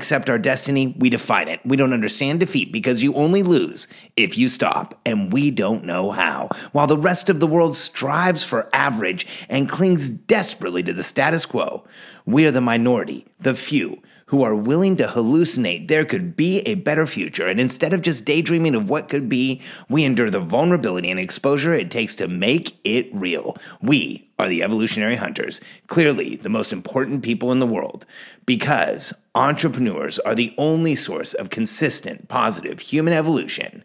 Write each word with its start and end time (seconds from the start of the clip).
accept 0.00 0.30
our 0.30 0.38
destiny, 0.38 0.94
we 0.98 1.10
define 1.10 1.46
it. 1.46 1.60
We 1.62 1.76
don't 1.76 1.92
understand 1.92 2.40
defeat 2.40 2.72
because 2.72 3.02
you 3.02 3.12
only 3.12 3.42
lose 3.42 3.86
if 4.16 4.38
you 4.38 4.48
stop, 4.48 4.98
and 5.04 5.30
we 5.30 5.50
don't 5.50 5.84
know 5.84 6.10
how. 6.10 6.48
While 6.72 6.86
the 6.86 6.96
rest 6.96 7.28
of 7.28 7.38
the 7.38 7.46
world 7.46 7.76
strives 7.76 8.42
for 8.42 8.70
average 8.72 9.26
and 9.50 9.68
clings 9.68 10.08
desperately 10.08 10.82
to 10.84 10.94
the 10.94 11.02
status 11.02 11.44
quo, 11.44 11.84
we 12.24 12.46
are 12.46 12.50
the 12.50 12.62
minority, 12.62 13.26
the 13.40 13.54
few, 13.54 14.00
who 14.30 14.44
are 14.44 14.54
willing 14.54 14.96
to 14.96 15.08
hallucinate 15.08 15.88
there 15.88 16.04
could 16.04 16.36
be 16.36 16.60
a 16.60 16.76
better 16.76 17.04
future. 17.04 17.48
And 17.48 17.58
instead 17.58 17.92
of 17.92 18.00
just 18.00 18.24
daydreaming 18.24 18.76
of 18.76 18.88
what 18.88 19.08
could 19.08 19.28
be, 19.28 19.60
we 19.88 20.04
endure 20.04 20.30
the 20.30 20.38
vulnerability 20.38 21.10
and 21.10 21.18
exposure 21.18 21.72
it 21.72 21.90
takes 21.90 22.14
to 22.14 22.28
make 22.28 22.78
it 22.84 23.12
real. 23.12 23.56
We 23.82 24.30
are 24.38 24.48
the 24.48 24.62
evolutionary 24.62 25.16
hunters, 25.16 25.60
clearly 25.88 26.36
the 26.36 26.48
most 26.48 26.72
important 26.72 27.24
people 27.24 27.50
in 27.50 27.58
the 27.58 27.66
world, 27.66 28.06
because 28.46 29.12
entrepreneurs 29.34 30.20
are 30.20 30.36
the 30.36 30.54
only 30.56 30.94
source 30.94 31.34
of 31.34 31.50
consistent, 31.50 32.28
positive 32.28 32.78
human 32.78 33.12
evolution, 33.12 33.82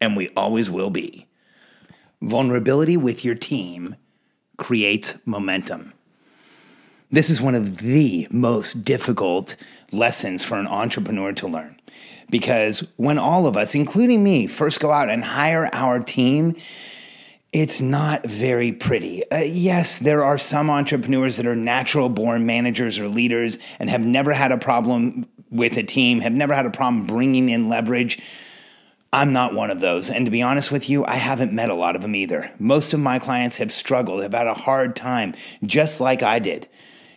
and 0.00 0.16
we 0.16 0.30
always 0.30 0.68
will 0.68 0.90
be. 0.90 1.28
Vulnerability 2.20 2.96
with 2.96 3.24
your 3.24 3.36
team 3.36 3.94
creates 4.56 5.16
momentum. 5.24 5.92
This 7.12 7.28
is 7.28 7.42
one 7.42 7.56
of 7.56 7.78
the 7.78 8.28
most 8.30 8.84
difficult 8.84 9.56
lessons 9.90 10.44
for 10.44 10.56
an 10.58 10.68
entrepreneur 10.68 11.32
to 11.32 11.48
learn. 11.48 11.76
Because 12.30 12.86
when 12.98 13.18
all 13.18 13.48
of 13.48 13.56
us, 13.56 13.74
including 13.74 14.22
me, 14.22 14.46
first 14.46 14.78
go 14.78 14.92
out 14.92 15.10
and 15.10 15.24
hire 15.24 15.68
our 15.72 15.98
team, 15.98 16.54
it's 17.52 17.80
not 17.80 18.24
very 18.24 18.70
pretty. 18.70 19.28
Uh, 19.28 19.38
yes, 19.38 19.98
there 19.98 20.22
are 20.22 20.38
some 20.38 20.70
entrepreneurs 20.70 21.36
that 21.38 21.46
are 21.46 21.56
natural 21.56 22.08
born 22.08 22.46
managers 22.46 23.00
or 23.00 23.08
leaders 23.08 23.58
and 23.80 23.90
have 23.90 24.02
never 24.02 24.32
had 24.32 24.52
a 24.52 24.58
problem 24.58 25.26
with 25.50 25.76
a 25.78 25.82
team, 25.82 26.20
have 26.20 26.32
never 26.32 26.54
had 26.54 26.64
a 26.64 26.70
problem 26.70 27.08
bringing 27.08 27.48
in 27.48 27.68
leverage. 27.68 28.22
I'm 29.12 29.32
not 29.32 29.52
one 29.52 29.72
of 29.72 29.80
those. 29.80 30.10
And 30.10 30.26
to 30.26 30.30
be 30.30 30.42
honest 30.42 30.70
with 30.70 30.88
you, 30.88 31.04
I 31.04 31.16
haven't 31.16 31.52
met 31.52 31.70
a 31.70 31.74
lot 31.74 31.96
of 31.96 32.02
them 32.02 32.14
either. 32.14 32.52
Most 32.60 32.94
of 32.94 33.00
my 33.00 33.18
clients 33.18 33.56
have 33.56 33.72
struggled, 33.72 34.22
have 34.22 34.32
had 34.32 34.46
a 34.46 34.54
hard 34.54 34.94
time, 34.94 35.34
just 35.64 36.00
like 36.00 36.22
I 36.22 36.38
did 36.38 36.68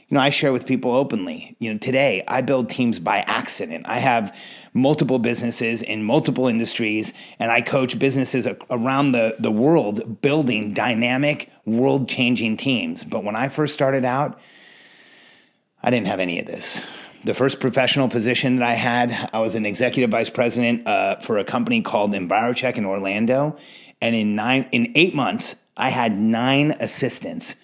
you 0.10 0.16
know, 0.16 0.22
I 0.22 0.30
share 0.30 0.52
with 0.52 0.68
people 0.68 0.92
openly. 0.92 1.56
You 1.60 1.72
know, 1.72 1.80
today 1.80 2.24
I 2.28 2.42
build 2.42 2.70
teams 2.70 3.00
by 3.00 3.20
accident. 3.20 3.86
I 3.88 4.00
have 4.00 4.38
multiple 4.74 5.18
businesses 5.18 5.82
in 5.82 6.04
multiple 6.04 6.48
industries, 6.48 7.14
and 7.40 7.52
I 7.52 7.62
coach 7.62 7.98
businesses 7.98 8.48
around 8.70 9.14
the, 9.14 9.36
the 9.40 9.52
world 9.52 10.22
building 10.22 10.74
dynamic, 10.74 11.50
world 11.66 12.10
changing 12.10 12.58
teams. 12.58 13.04
But 13.04 13.24
when 13.24 13.36
I 13.36 13.48
first 13.48 13.74
started 13.74 14.04
out, 14.04 14.40
I 15.82 15.90
didn't 15.90 16.08
have 16.08 16.20
any 16.20 16.40
of 16.40 16.46
this. 16.46 16.84
The 17.24 17.34
first 17.34 17.62
professional 17.62 18.10
position 18.10 18.58
that 18.58 18.68
I 18.68 18.74
had, 18.74 19.30
I 19.32 19.40
was 19.40 19.56
an 19.56 19.66
executive 19.66 20.12
vice 20.12 20.30
president 20.30 20.86
uh, 20.86 21.16
for 21.18 21.38
a 21.38 21.46
company 21.46 21.82
called 21.82 22.12
EnviroCheck 22.14 22.78
in 22.78 22.86
Orlando, 22.86 23.56
and 24.02 24.16
in 24.16 24.36
nine, 24.36 24.68
in 24.74 24.92
eight 24.96 25.16
months, 25.16 25.56
I 25.78 25.90
had 25.90 26.18
nine 26.18 26.72
assistants. 26.80 27.56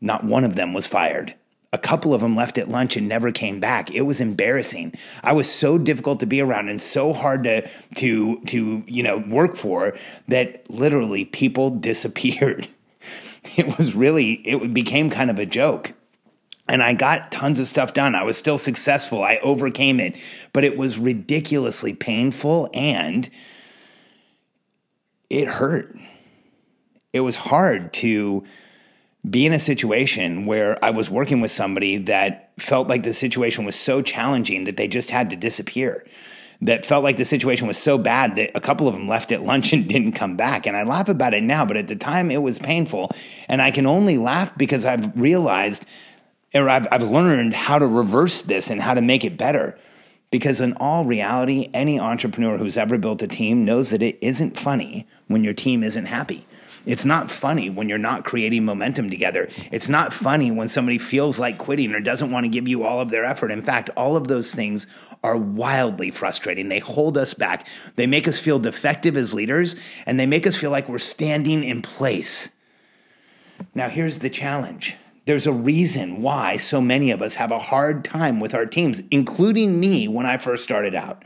Not 0.00 0.24
one 0.24 0.42
of 0.42 0.56
them 0.56 0.74
was 0.74 0.88
fired 0.88 1.34
a 1.72 1.78
couple 1.78 2.12
of 2.12 2.20
them 2.20 2.36
left 2.36 2.58
at 2.58 2.68
lunch 2.68 2.96
and 2.96 3.08
never 3.08 3.32
came 3.32 3.58
back. 3.58 3.90
It 3.90 4.02
was 4.02 4.20
embarrassing. 4.20 4.92
I 5.22 5.32
was 5.32 5.50
so 5.50 5.78
difficult 5.78 6.20
to 6.20 6.26
be 6.26 6.40
around 6.40 6.68
and 6.68 6.80
so 6.80 7.12
hard 7.12 7.44
to 7.44 7.66
to 7.96 8.40
to 8.44 8.84
you 8.86 9.02
know 9.02 9.18
work 9.18 9.56
for 9.56 9.94
that 10.28 10.68
literally 10.70 11.24
people 11.24 11.70
disappeared. 11.88 12.68
It 13.56 13.76
was 13.76 13.94
really 13.94 14.34
it 14.34 14.72
became 14.72 15.10
kind 15.10 15.30
of 15.30 15.38
a 15.38 15.46
joke. 15.46 15.94
And 16.68 16.80
I 16.80 16.94
got 16.94 17.32
tons 17.32 17.58
of 17.58 17.66
stuff 17.66 17.92
done. 17.92 18.14
I 18.14 18.22
was 18.22 18.36
still 18.36 18.56
successful. 18.56 19.24
I 19.24 19.38
overcame 19.42 19.98
it, 19.98 20.16
but 20.52 20.62
it 20.62 20.76
was 20.76 20.96
ridiculously 20.96 21.92
painful 21.92 22.70
and 22.72 23.28
it 25.28 25.48
hurt. 25.48 25.96
It 27.12 27.20
was 27.20 27.34
hard 27.34 27.92
to 27.94 28.44
be 29.28 29.46
in 29.46 29.52
a 29.52 29.58
situation 29.58 30.46
where 30.46 30.82
I 30.84 30.90
was 30.90 31.08
working 31.08 31.40
with 31.40 31.50
somebody 31.50 31.98
that 31.98 32.52
felt 32.58 32.88
like 32.88 33.04
the 33.04 33.14
situation 33.14 33.64
was 33.64 33.76
so 33.76 34.02
challenging 34.02 34.64
that 34.64 34.76
they 34.76 34.88
just 34.88 35.10
had 35.10 35.30
to 35.30 35.36
disappear. 35.36 36.04
That 36.60 36.86
felt 36.86 37.02
like 37.02 37.16
the 37.16 37.24
situation 37.24 37.66
was 37.66 37.78
so 37.78 37.98
bad 37.98 38.36
that 38.36 38.52
a 38.54 38.60
couple 38.60 38.86
of 38.86 38.94
them 38.94 39.08
left 39.08 39.32
at 39.32 39.42
lunch 39.42 39.72
and 39.72 39.88
didn't 39.88 40.12
come 40.12 40.36
back. 40.36 40.66
And 40.66 40.76
I 40.76 40.84
laugh 40.84 41.08
about 41.08 41.34
it 41.34 41.42
now, 41.42 41.64
but 41.64 41.76
at 41.76 41.88
the 41.88 41.96
time 41.96 42.30
it 42.30 42.42
was 42.42 42.58
painful. 42.58 43.10
And 43.48 43.60
I 43.60 43.70
can 43.70 43.86
only 43.86 44.18
laugh 44.18 44.56
because 44.56 44.84
I've 44.84 45.18
realized 45.18 45.86
or 46.54 46.68
I've, 46.68 46.86
I've 46.92 47.02
learned 47.02 47.54
how 47.54 47.78
to 47.78 47.86
reverse 47.86 48.42
this 48.42 48.70
and 48.70 48.80
how 48.80 48.94
to 48.94 49.00
make 49.00 49.24
it 49.24 49.36
better. 49.36 49.78
Because 50.30 50.60
in 50.60 50.74
all 50.74 51.04
reality, 51.04 51.68
any 51.74 52.00
entrepreneur 52.00 52.56
who's 52.56 52.78
ever 52.78 52.96
built 52.96 53.22
a 53.22 53.28
team 53.28 53.64
knows 53.64 53.90
that 53.90 54.02
it 54.02 54.18
isn't 54.20 54.56
funny 54.56 55.06
when 55.28 55.44
your 55.44 55.54
team 55.54 55.82
isn't 55.82 56.06
happy. 56.06 56.46
It's 56.84 57.04
not 57.04 57.30
funny 57.30 57.70
when 57.70 57.88
you're 57.88 57.98
not 57.98 58.24
creating 58.24 58.64
momentum 58.64 59.08
together. 59.08 59.48
It's 59.70 59.88
not 59.88 60.12
funny 60.12 60.50
when 60.50 60.68
somebody 60.68 60.98
feels 60.98 61.38
like 61.38 61.58
quitting 61.58 61.94
or 61.94 62.00
doesn't 62.00 62.30
want 62.30 62.44
to 62.44 62.50
give 62.50 62.66
you 62.66 62.84
all 62.84 63.00
of 63.00 63.10
their 63.10 63.24
effort. 63.24 63.52
In 63.52 63.62
fact, 63.62 63.90
all 63.96 64.16
of 64.16 64.28
those 64.28 64.54
things 64.54 64.86
are 65.22 65.36
wildly 65.36 66.10
frustrating. 66.10 66.68
They 66.68 66.80
hold 66.80 67.16
us 67.16 67.34
back. 67.34 67.66
They 67.96 68.06
make 68.06 68.26
us 68.26 68.38
feel 68.38 68.58
defective 68.58 69.16
as 69.16 69.34
leaders 69.34 69.76
and 70.06 70.18
they 70.18 70.26
make 70.26 70.46
us 70.46 70.56
feel 70.56 70.70
like 70.70 70.88
we're 70.88 70.98
standing 70.98 71.62
in 71.62 71.82
place. 71.82 72.50
Now, 73.74 73.88
here's 73.88 74.18
the 74.18 74.30
challenge. 74.30 74.96
There's 75.24 75.46
a 75.46 75.52
reason 75.52 76.20
why 76.20 76.56
so 76.56 76.80
many 76.80 77.12
of 77.12 77.22
us 77.22 77.36
have 77.36 77.52
a 77.52 77.58
hard 77.58 78.04
time 78.04 78.40
with 78.40 78.54
our 78.54 78.66
teams, 78.66 79.02
including 79.12 79.78
me 79.78 80.08
when 80.08 80.26
I 80.26 80.36
first 80.36 80.64
started 80.64 80.96
out. 80.96 81.22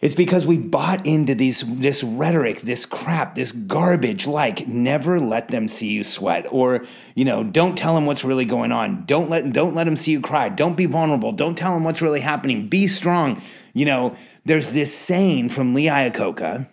It's 0.00 0.14
because 0.14 0.46
we 0.46 0.58
bought 0.58 1.04
into 1.06 1.34
these 1.34 1.62
this 1.80 2.04
rhetoric, 2.04 2.60
this 2.60 2.86
crap, 2.86 3.34
this 3.34 3.50
garbage 3.50 4.28
like 4.28 4.68
never 4.68 5.18
let 5.18 5.48
them 5.48 5.66
see 5.66 5.88
you 5.88 6.04
sweat 6.04 6.46
or 6.50 6.86
you 7.16 7.24
know, 7.24 7.42
don't 7.42 7.76
tell 7.76 7.96
them 7.96 8.06
what's 8.06 8.24
really 8.24 8.44
going 8.44 8.70
on. 8.70 9.04
Don't 9.06 9.28
let 9.28 9.52
don't 9.52 9.74
let 9.74 9.84
them 9.84 9.96
see 9.96 10.12
you 10.12 10.20
cry. 10.20 10.50
Don't 10.50 10.76
be 10.76 10.86
vulnerable. 10.86 11.32
Don't 11.32 11.58
tell 11.58 11.74
them 11.74 11.82
what's 11.82 12.00
really 12.00 12.20
happening. 12.20 12.68
Be 12.68 12.86
strong. 12.86 13.42
You 13.74 13.86
know, 13.86 14.14
there's 14.44 14.72
this 14.72 14.94
saying 14.96 15.48
from 15.48 15.74
Lee 15.74 15.86
Iacocca 15.86 16.68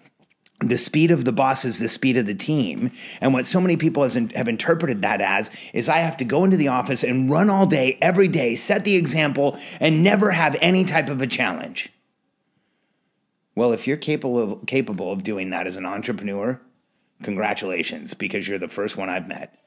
the 0.59 0.77
speed 0.77 1.11
of 1.11 1.25
the 1.25 1.33
boss 1.33 1.65
is 1.65 1.79
the 1.79 1.89
speed 1.89 2.17
of 2.17 2.27
the 2.27 2.35
team. 2.35 2.91
And 3.21 3.33
what 3.33 3.45
so 3.45 3.59
many 3.59 3.75
people 3.75 4.03
have 4.03 4.47
interpreted 4.47 5.01
that 5.01 5.19
as 5.19 5.49
is 5.73 5.89
I 5.89 5.97
have 5.97 6.17
to 6.17 6.25
go 6.25 6.43
into 6.43 6.57
the 6.57 6.69
office 6.69 7.03
and 7.03 7.29
run 7.29 7.49
all 7.49 7.65
day, 7.65 7.97
every 8.01 8.27
day, 8.27 8.55
set 8.55 8.85
the 8.85 8.95
example, 8.95 9.57
and 9.79 10.03
never 10.03 10.31
have 10.31 10.55
any 10.61 10.85
type 10.85 11.09
of 11.09 11.21
a 11.21 11.27
challenge. 11.27 11.91
Well, 13.55 13.71
if 13.71 13.87
you're 13.87 13.97
capable 13.97 14.39
of, 14.39 14.65
capable 14.65 15.11
of 15.11 15.23
doing 15.23 15.49
that 15.51 15.65
as 15.65 15.77
an 15.77 15.85
entrepreneur, 15.85 16.59
congratulations, 17.23 18.13
because 18.13 18.47
you're 18.47 18.59
the 18.59 18.67
first 18.67 18.97
one 18.97 19.09
I've 19.09 19.29
met. 19.29 19.57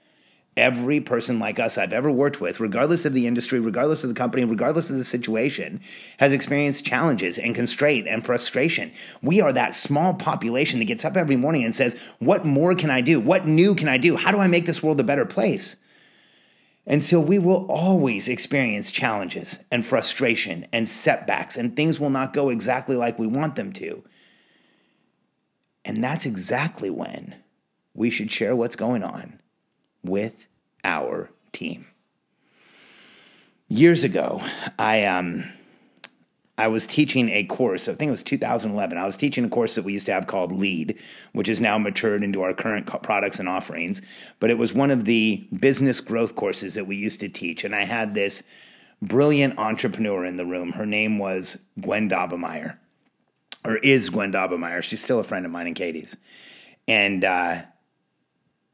Every 0.58 1.00
person 1.00 1.38
like 1.38 1.60
us 1.60 1.78
I've 1.78 1.92
ever 1.92 2.10
worked 2.10 2.40
with, 2.40 2.58
regardless 2.58 3.06
of 3.06 3.14
the 3.14 3.26
industry, 3.26 3.60
regardless 3.60 4.02
of 4.02 4.10
the 4.10 4.14
company, 4.14 4.44
regardless 4.44 4.90
of 4.90 4.96
the 4.96 5.04
situation, 5.04 5.80
has 6.18 6.32
experienced 6.32 6.84
challenges 6.84 7.38
and 7.38 7.54
constraint 7.54 8.08
and 8.08 8.26
frustration. 8.26 8.90
We 9.22 9.40
are 9.40 9.52
that 9.52 9.76
small 9.76 10.14
population 10.14 10.80
that 10.80 10.86
gets 10.86 11.04
up 11.04 11.16
every 11.16 11.36
morning 11.36 11.64
and 11.64 11.74
says, 11.74 11.94
What 12.18 12.44
more 12.44 12.74
can 12.74 12.90
I 12.90 13.00
do? 13.00 13.20
What 13.20 13.46
new 13.46 13.74
can 13.74 13.88
I 13.88 13.98
do? 13.98 14.16
How 14.16 14.32
do 14.32 14.38
I 14.38 14.48
make 14.48 14.66
this 14.66 14.82
world 14.82 15.00
a 15.00 15.04
better 15.04 15.24
place? 15.24 15.76
And 16.88 17.04
so 17.04 17.20
we 17.20 17.38
will 17.38 17.66
always 17.66 18.30
experience 18.30 18.90
challenges 18.90 19.58
and 19.70 19.84
frustration 19.84 20.66
and 20.72 20.88
setbacks, 20.88 21.58
and 21.58 21.76
things 21.76 22.00
will 22.00 22.08
not 22.08 22.32
go 22.32 22.48
exactly 22.48 22.96
like 22.96 23.18
we 23.18 23.26
want 23.26 23.56
them 23.56 23.74
to. 23.74 24.02
And 25.84 26.02
that's 26.02 26.24
exactly 26.24 26.88
when 26.88 27.36
we 27.92 28.08
should 28.08 28.32
share 28.32 28.56
what's 28.56 28.74
going 28.74 29.02
on 29.02 29.38
with 30.02 30.48
our 30.82 31.30
team. 31.52 31.86
Years 33.68 34.02
ago, 34.02 34.42
I 34.78 35.04
um, 35.04 35.44
I 36.58 36.66
was 36.66 36.88
teaching 36.88 37.28
a 37.28 37.44
course, 37.44 37.88
I 37.88 37.94
think 37.94 38.08
it 38.08 38.10
was 38.10 38.24
2011. 38.24 38.98
I 38.98 39.06
was 39.06 39.16
teaching 39.16 39.44
a 39.44 39.48
course 39.48 39.76
that 39.76 39.84
we 39.84 39.92
used 39.92 40.06
to 40.06 40.12
have 40.12 40.26
called 40.26 40.50
Lead, 40.50 40.98
which 41.32 41.46
has 41.46 41.60
now 41.60 41.78
matured 41.78 42.24
into 42.24 42.42
our 42.42 42.52
current 42.52 42.86
products 43.04 43.38
and 43.38 43.48
offerings. 43.48 44.02
But 44.40 44.50
it 44.50 44.58
was 44.58 44.74
one 44.74 44.90
of 44.90 45.04
the 45.04 45.46
business 45.60 46.00
growth 46.00 46.34
courses 46.34 46.74
that 46.74 46.88
we 46.88 46.96
used 46.96 47.20
to 47.20 47.28
teach. 47.28 47.62
And 47.62 47.76
I 47.76 47.84
had 47.84 48.12
this 48.12 48.42
brilliant 49.00 49.56
entrepreneur 49.56 50.24
in 50.24 50.36
the 50.36 50.44
room. 50.44 50.72
Her 50.72 50.84
name 50.84 51.18
was 51.18 51.58
Gwen 51.80 52.10
Dobemeyer, 52.10 52.76
or 53.64 53.76
is 53.76 54.10
Gwen 54.10 54.32
Dobemeyer. 54.32 54.82
She's 54.82 55.02
still 55.02 55.20
a 55.20 55.24
friend 55.24 55.46
of 55.46 55.52
mine 55.52 55.68
and 55.68 55.76
Katie's. 55.76 56.16
And 56.88 57.24
uh, 57.24 57.62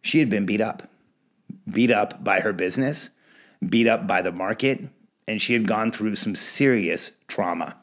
she 0.00 0.20
had 0.20 0.30
been 0.30 0.46
beat 0.46 0.62
up, 0.62 0.88
beat 1.70 1.90
up 1.90 2.24
by 2.24 2.40
her 2.40 2.54
business, 2.54 3.10
beat 3.68 3.86
up 3.86 4.06
by 4.06 4.22
the 4.22 4.32
market, 4.32 4.80
and 5.26 5.40
she 5.40 5.52
had 5.52 5.66
gone 5.66 5.90
through 5.90 6.16
some 6.16 6.34
serious 6.34 7.10
trauma. 7.28 7.76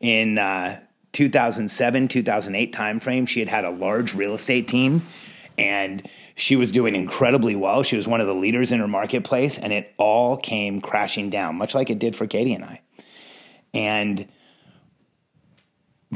In 0.00 0.38
uh, 0.38 0.80
2007, 1.12 2.08
2008 2.08 2.72
timeframe, 2.72 3.26
she 3.26 3.40
had 3.40 3.48
had 3.48 3.64
a 3.64 3.70
large 3.70 4.14
real 4.14 4.34
estate 4.34 4.68
team 4.68 5.02
and 5.58 6.08
she 6.36 6.54
was 6.54 6.70
doing 6.70 6.94
incredibly 6.94 7.56
well. 7.56 7.82
She 7.82 7.96
was 7.96 8.06
one 8.06 8.20
of 8.20 8.28
the 8.28 8.34
leaders 8.34 8.70
in 8.70 8.78
her 8.78 8.86
marketplace, 8.86 9.58
and 9.58 9.72
it 9.72 9.92
all 9.98 10.36
came 10.36 10.80
crashing 10.80 11.30
down, 11.30 11.56
much 11.56 11.74
like 11.74 11.90
it 11.90 11.98
did 11.98 12.14
for 12.14 12.28
Katie 12.28 12.54
and 12.54 12.64
I. 12.64 12.80
And 13.74 14.28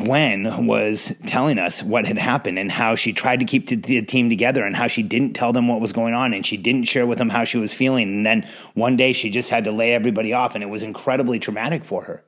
Gwen 0.04 0.66
was 0.66 1.16
telling 1.26 1.58
us 1.58 1.82
what 1.82 2.06
had 2.06 2.18
happened 2.18 2.58
and 2.58 2.70
how 2.70 2.96
she 2.96 3.12
tried 3.12 3.38
to 3.40 3.46
keep 3.46 3.68
the 3.68 4.02
team 4.02 4.28
together 4.28 4.64
and 4.64 4.74
how 4.74 4.88
she 4.88 5.02
didn't 5.02 5.34
tell 5.34 5.52
them 5.52 5.68
what 5.68 5.80
was 5.80 5.92
going 5.92 6.12
on 6.12 6.34
and 6.34 6.44
she 6.44 6.56
didn't 6.56 6.84
share 6.84 7.06
with 7.06 7.18
them 7.18 7.28
how 7.28 7.44
she 7.44 7.58
was 7.58 7.72
feeling. 7.72 8.08
And 8.08 8.26
then 8.26 8.42
one 8.74 8.96
day 8.96 9.12
she 9.12 9.30
just 9.30 9.50
had 9.50 9.64
to 9.64 9.72
lay 9.72 9.94
everybody 9.94 10.32
off, 10.32 10.54
and 10.54 10.64
it 10.64 10.68
was 10.68 10.82
incredibly 10.82 11.38
traumatic 11.38 11.84
for 11.84 12.04
her. 12.04 12.22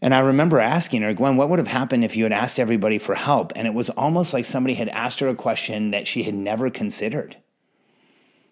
And 0.00 0.14
I 0.14 0.20
remember 0.20 0.58
asking 0.58 1.02
her, 1.02 1.14
Gwen, 1.14 1.36
what 1.36 1.48
would 1.48 1.60
have 1.60 1.68
happened 1.68 2.04
if 2.04 2.16
you 2.16 2.24
had 2.24 2.32
asked 2.32 2.58
everybody 2.58 2.98
for 2.98 3.14
help? 3.14 3.52
And 3.54 3.68
it 3.68 3.74
was 3.74 3.90
almost 3.90 4.32
like 4.32 4.44
somebody 4.44 4.74
had 4.74 4.88
asked 4.88 5.20
her 5.20 5.28
a 5.28 5.34
question 5.34 5.92
that 5.92 6.08
she 6.08 6.24
had 6.24 6.34
never 6.34 6.70
considered. 6.70 7.36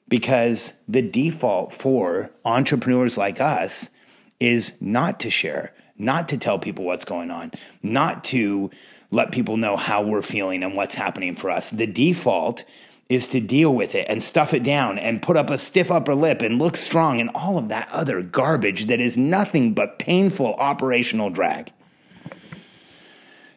Because 0.06 0.74
the 0.86 1.02
default 1.02 1.72
for 1.72 2.30
entrepreneurs 2.44 3.18
like 3.18 3.40
us 3.40 3.90
is 4.38 4.74
not 4.80 5.18
to 5.20 5.30
share, 5.30 5.74
not 6.00 6.28
to 6.28 6.38
tell 6.38 6.58
people 6.58 6.84
what's 6.84 7.04
going 7.04 7.30
on, 7.30 7.52
not 7.82 8.24
to 8.24 8.70
let 9.10 9.32
people 9.32 9.56
know 9.56 9.76
how 9.76 10.02
we're 10.02 10.22
feeling 10.22 10.62
and 10.62 10.74
what's 10.74 10.94
happening 10.94 11.34
for 11.34 11.50
us. 11.50 11.70
The 11.70 11.86
default 11.86 12.64
is 13.08 13.26
to 13.26 13.40
deal 13.40 13.74
with 13.74 13.96
it 13.96 14.06
and 14.08 14.22
stuff 14.22 14.54
it 14.54 14.62
down 14.62 14.96
and 14.96 15.20
put 15.20 15.36
up 15.36 15.50
a 15.50 15.58
stiff 15.58 15.90
upper 15.90 16.14
lip 16.14 16.42
and 16.42 16.60
look 16.60 16.76
strong 16.76 17.20
and 17.20 17.28
all 17.34 17.58
of 17.58 17.68
that 17.68 17.88
other 17.90 18.22
garbage 18.22 18.86
that 18.86 19.00
is 19.00 19.18
nothing 19.18 19.74
but 19.74 19.98
painful 19.98 20.54
operational 20.54 21.28
drag. 21.28 21.72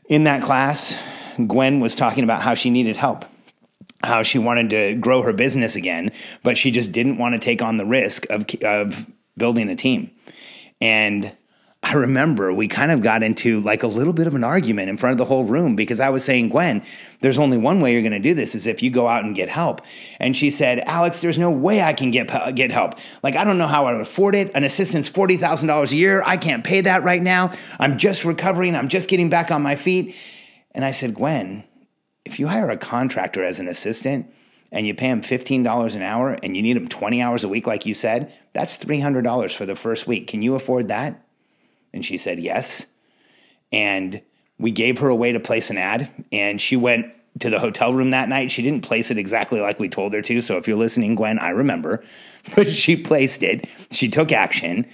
In 0.10 0.24
that 0.24 0.42
class, 0.42 0.98
Gwen 1.48 1.80
was 1.80 1.94
talking 1.94 2.24
about 2.24 2.42
how 2.42 2.56
she 2.56 2.72
needed 2.72 2.98
help, 2.98 3.25
how 4.04 4.24
she 4.24 4.39
wanted 4.39 4.72
to 4.72 4.96
grow 4.96 5.22
her 5.22 5.34
business 5.34 5.75
again, 5.75 6.12
but 6.42 6.57
she 6.57 6.72
just 6.72 6.92
didn't 6.92 7.19
want 7.19 7.34
to 7.34 7.39
take 7.39 7.62
on 7.62 7.78
the 7.78 7.86
risk 7.86 8.25
of, 8.31 8.48
of 8.63 9.07
building 9.38 9.69
a 9.69 9.75
team. 9.75 10.10
And 10.81 11.31
I 11.85 11.95
remember 11.95 12.53
we 12.53 12.69
kind 12.69 12.94
of 12.94 13.01
got 13.01 13.24
into 13.24 13.59
like 13.59 13.83
a 13.83 13.88
little 13.88 14.13
bit 14.13 14.25
of 14.25 14.35
an 14.35 14.44
argument 14.45 14.89
in 14.89 14.95
front 14.95 15.12
of 15.12 15.18
the 15.18 15.25
whole 15.25 15.44
room 15.44 15.75
because 15.75 16.00
I 16.00 16.09
was 16.09 16.24
saying, 16.24 16.47
Gwen, 16.47 16.81
there's 17.19 17.38
only 17.38 17.57
one 17.57 17.81
way 17.81 17.91
you're 17.91 18.01
going 18.01 18.13
to 18.13 18.19
do 18.19 18.33
this 18.33 18.56
is 18.56 18.68
if 18.68 18.81
you 18.81 18.89
go 18.89 19.06
out 19.06 19.25
and 19.25 19.35
get 19.35 19.50
help. 19.50 19.81
And 20.18 20.35
she 20.35 20.50
said, 20.50 20.80
Alex, 20.85 21.19
there's 21.19 21.38
no 21.38 21.51
way 21.51 21.81
I 21.81 21.91
can 21.91 22.09
get 22.09 22.56
get 22.56 22.71
help. 22.71 22.95
Like 23.21 23.35
I 23.35 23.44
don't 23.44 23.57
know 23.57 23.68
how 23.68 23.85
I 23.85 23.91
would 23.91 24.01
afford 24.01 24.33
it. 24.33 24.50
An 24.56 24.63
assistant's 24.63 25.09
forty 25.09 25.35
thousand 25.35 25.68
dollars 25.68 25.91
a 25.91 25.97
year. 25.97 26.24
I 26.25 26.38
can't 26.38 26.63
pay 26.63 26.80
that 26.81 27.03
right 27.03 27.21
now. 27.21 27.51
I'm 27.80 27.97
just 27.97 28.24
recovering. 28.24 28.77
I'm 28.77 28.88
just 28.88 29.09
getting 29.09 29.29
back 29.29 29.51
on 29.51 29.62
my 29.62 29.75
feet. 29.75 30.15
And 30.71 30.86
I 30.86 30.91
said, 30.91 31.13
Gwen, 31.13 31.65
if 32.24 32.39
you 32.39 32.47
hire 32.47 32.69
a 32.69 32.77
contractor 32.77 33.44
as 33.44 33.59
an 33.59 33.68
assistant 33.68 34.33
and 34.71 34.88
you 34.88 34.95
pay 34.95 35.09
him 35.09 35.21
$15 35.21 35.95
an 35.95 36.01
hour 36.01 36.39
and 36.41 36.56
you 36.56 36.63
need 36.63 36.77
him 36.77 36.88
20 36.88 37.21
hours 37.21 37.44
a 37.44 37.50
week, 37.50 37.68
like 37.68 37.86
you 37.86 37.94
said, 37.94 38.33
that's 38.53 38.83
$300 38.83 39.53
for 39.53 39.65
the 39.65 39.75
first 39.75 40.07
week. 40.07 40.27
Can 40.27 40.41
you 40.41 40.56
afford 40.56 40.88
that? 40.88 41.24
And 41.94 42.06
she 42.06 42.18
said 42.18 42.40
yes. 42.40 42.88
And 43.72 44.22
we 44.60 44.72
gave 44.72 45.00
her 45.00 45.10
a 45.10 45.16
way 45.16 45.31
to 45.31 45.40
place 45.40 45.69
an 45.69 45.78
ad, 45.78 46.10
and 46.31 46.62
she 46.62 46.75
went 46.75 47.07
to 47.40 47.50
the 47.50 47.60
hotel 47.60 47.94
room 47.94 48.12
that 48.12 48.30
night. 48.30 48.51
She 48.51 48.62
didn't 48.62 48.84
place 48.84 49.10
it 49.10 49.18
exactly 49.18 49.60
like 49.60 49.80
we 49.80 49.90
told 49.90 50.13
her 50.13 50.22
to. 50.22 50.42
So 50.42 50.57
if 50.57 50.68
you're 50.68 50.78
listening, 50.78 51.16
Gwen, 51.16 51.40
I 51.40 51.50
remember. 51.50 52.04
But 52.57 52.69
she 52.69 52.98
placed 52.98 53.42
it, 53.42 53.69
she 53.90 54.10
took 54.10 54.34
action. 54.34 54.86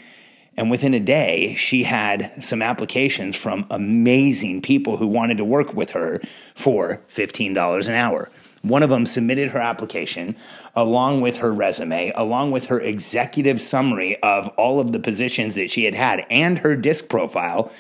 And 0.56 0.70
within 0.70 0.94
a 0.94 1.00
day, 1.00 1.56
she 1.56 1.84
had 1.84 2.44
some 2.46 2.62
applications 2.62 3.36
from 3.36 3.66
amazing 3.72 4.62
people 4.62 4.98
who 4.98 5.08
wanted 5.08 5.40
to 5.40 5.46
work 5.46 5.74
with 5.74 5.92
her 5.92 6.22
for 6.54 7.02
$15 7.10 7.88
an 7.88 7.94
hour. 7.96 8.30
One 8.62 8.84
of 8.84 8.90
them 8.90 9.06
submitted 9.06 9.50
her 9.50 9.60
application 9.60 10.36
along 10.76 11.22
with 11.22 11.38
her 11.38 11.54
resume, 11.54 12.12
along 12.16 12.52
with 12.52 12.66
her 12.66 12.80
executive 12.80 13.62
summary 13.62 14.22
of 14.22 14.50
all 14.50 14.80
of 14.80 14.92
the 14.92 15.00
positions 15.00 15.56
that 15.56 15.70
she 15.70 15.86
had 15.86 15.96
had 15.96 16.26
and 16.30 16.60
her 16.60 16.76
disc 16.76 17.10
profile. 17.10 17.72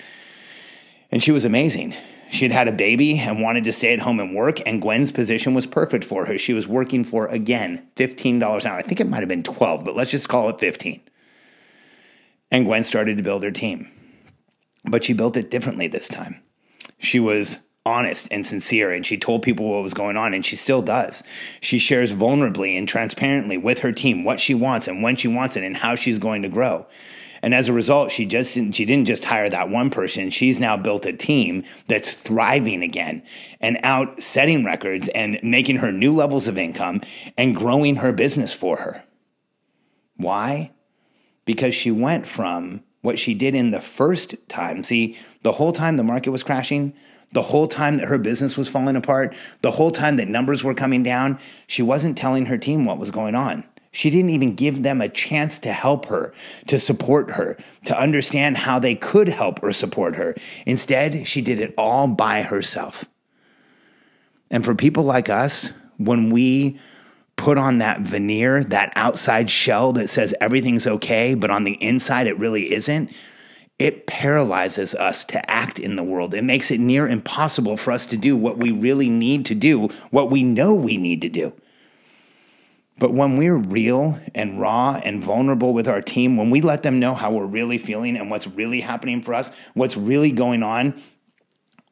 And 1.11 1.21
she 1.21 1.31
was 1.31 1.43
amazing. 1.43 1.95
She 2.31 2.45
had 2.45 2.51
had 2.51 2.67
a 2.67 2.71
baby 2.71 3.17
and 3.17 3.41
wanted 3.41 3.63
to 3.63 3.71
stay 3.71 3.91
at 3.91 3.99
home 3.99 4.19
and 4.19 4.35
work, 4.35 4.61
and 4.65 4.81
Gwen's 4.81 5.11
position 5.11 5.55
was 5.55 5.65
perfect 5.65 6.05
for 6.05 6.25
her. 6.25 6.37
She 6.37 6.53
was 6.53 6.67
working 6.67 7.03
for, 7.03 7.25
again, 7.25 7.87
$15 7.95 8.35
an 8.35 8.71
hour. 8.71 8.77
I 8.77 8.83
think 8.83 8.99
it 8.99 9.07
might 9.07 9.21
have 9.21 9.27
been 9.27 9.43
12, 9.43 9.83
but 9.83 9.95
let's 9.95 10.11
just 10.11 10.29
call 10.29 10.47
it 10.49 10.59
15. 10.59 11.01
And 12.51 12.65
Gwen 12.65 12.83
started 12.83 13.17
to 13.17 13.23
build 13.23 13.43
her 13.43 13.51
team. 13.51 13.89
But 14.85 15.03
she 15.03 15.13
built 15.13 15.37
it 15.37 15.49
differently 15.49 15.87
this 15.87 16.07
time. 16.07 16.41
She 16.99 17.19
was 17.19 17.59
honest 17.85 18.27
and 18.31 18.45
sincere 18.45 18.91
and 18.91 19.05
she 19.05 19.17
told 19.17 19.41
people 19.41 19.69
what 19.69 19.83
was 19.83 19.93
going 19.93 20.17
on 20.17 20.33
and 20.33 20.45
she 20.45 20.55
still 20.55 20.81
does. 20.81 21.23
She 21.61 21.79
shares 21.79 22.13
vulnerably 22.13 22.77
and 22.77 22.87
transparently 22.87 23.57
with 23.57 23.79
her 23.79 23.91
team 23.91 24.23
what 24.23 24.39
she 24.39 24.53
wants 24.53 24.87
and 24.87 25.01
when 25.01 25.15
she 25.15 25.27
wants 25.27 25.55
it 25.55 25.63
and 25.63 25.77
how 25.77 25.95
she's 25.95 26.17
going 26.17 26.41
to 26.41 26.49
grow. 26.49 26.85
And 27.41 27.53
as 27.53 27.69
a 27.69 27.73
result, 27.73 28.11
she 28.11 28.25
just 28.25 28.53
didn't, 28.53 28.75
she 28.75 28.85
didn't 28.85 29.07
just 29.07 29.25
hire 29.25 29.49
that 29.49 29.69
one 29.69 29.89
person. 29.89 30.29
She's 30.29 30.59
now 30.59 30.75
built 30.75 31.05
a 31.05 31.13
team 31.13 31.63
that's 31.87 32.13
thriving 32.15 32.83
again 32.83 33.23
and 33.61 33.79
out 33.83 34.19
setting 34.19 34.65
records 34.65 35.07
and 35.09 35.39
making 35.41 35.77
her 35.77 35.91
new 35.91 36.13
levels 36.13 36.47
of 36.47 36.57
income 36.57 37.01
and 37.37 37.55
growing 37.55 37.97
her 37.97 38.11
business 38.11 38.53
for 38.53 38.77
her. 38.77 39.03
Why? 40.17 40.71
Because 41.45 41.73
she 41.73 41.91
went 41.91 42.27
from 42.27 42.83
what 43.01 43.19
she 43.19 43.34
did 43.34 43.56
in 43.56 43.72
the 43.72 43.81
first 43.81 44.36
time. 44.48 44.84
See, 44.84 45.18
the 45.44 45.54
whole 45.54 45.72
time 45.72 45.98
the 45.98 46.04
market 46.04 46.31
was 46.31 46.44
crashing, 46.44 46.94
the 47.31 47.42
whole 47.44 47.68
time 47.68 47.98
that 47.98 48.07
her 48.07 48.18
business 48.18 48.57
was 48.57 48.69
falling 48.69 48.96
apart, 48.96 49.36
the 49.62 49.72
whole 49.72 49.92
time 49.92 50.18
that 50.18 50.28
numbers 50.28 50.63
were 50.63 50.74
coming 50.74 51.04
down, 51.04 51.40
she 51.68 51.81
wasn't 51.81 52.18
telling 52.18 52.48
her 52.48 52.57
team 52.57 52.86
what 52.86 52.98
was 52.98 53.12
going 53.12 53.36
on. 53.36 53.63
She 53.92 54.10
didn't 54.10 54.30
even 54.31 54.54
give 54.56 54.84
them 54.84 55.01
a 55.01 55.10
chance 55.10 55.57
to 55.60 55.72
help 55.72 56.06
her, 56.07 56.34
to 56.68 56.80
support 56.80 57.31
her, 57.31 57.57
to 57.86 58.00
understand 58.00 58.57
how 58.57 58.78
they 58.78 58.96
could 58.96 59.30
help 59.30 59.63
or 59.63 59.72
support 59.72 60.16
her. 60.16 60.36
Instead, 60.65 61.27
she 61.27 61.41
did 61.41 61.60
it 61.60 61.74
all 61.77 62.08
by 62.08 62.44
herself. 62.44 63.06
And 64.51 64.63
for 64.63 64.75
people 64.75 65.03
like 65.03 65.29
us, 65.29 65.72
when 65.98 66.29
we 66.29 66.79
put 67.39 67.58
on 67.58 67.77
that 67.77 68.01
veneer, 68.01 68.65
that 68.65 68.91
outside 68.98 69.50
shell 69.50 69.93
that 69.93 70.10
says 70.10 70.36
everything's 70.41 70.86
okay, 70.86 71.36
but 71.36 71.50
on 71.50 71.63
the 71.63 71.81
inside 71.81 72.27
it 72.27 72.38
really 72.38 72.74
isn't, 72.74 73.12
it 73.79 74.05
paralyzes 74.08 74.93
us 74.93 75.24
to 75.24 75.50
act 75.50 75.79
in 75.79 75.96
the 75.96 76.03
world. 76.03 76.34
It 76.34 76.43
makes 76.43 76.69
it 76.69 76.81
near 76.81 77.08
impossible 77.08 77.77
for 77.77 77.93
us 77.93 78.05
to 78.08 78.17
do 78.17 78.36
what 78.36 78.58
we 78.58 78.72
really 78.72 79.08
need 79.08 79.46
to 79.46 79.55
do, 79.55 79.88
what 80.12 80.29
we 80.29 80.43
know 80.43 80.75
we 80.75 80.98
need 80.98 81.22
to 81.22 81.29
do. 81.29 81.53
But 82.98 83.13
when 83.13 83.38
we're 83.38 83.55
real 83.55 84.19
and 84.36 84.60
raw 84.60 85.00
and 85.01 85.24
vulnerable 85.24 85.72
with 85.74 85.88
our 85.88 86.01
team, 86.01 86.36
when 86.36 86.50
we 86.50 86.60
let 86.60 86.84
them 86.84 87.00
know 87.00 87.13
how 87.13 87.31
we're 87.31 87.46
really 87.46 87.77
feeling 87.77 88.17
and 88.17 88.29
what's 88.29 88.48
really 88.48 88.81
happening 88.81 89.22
for 89.22 89.34
us, 89.34 89.50
what's 89.74 89.96
really 89.96 90.34
going 90.34 90.62
on, 90.62 91.01